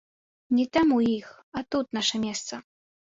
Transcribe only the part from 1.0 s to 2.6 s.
іх, а тут наша месца.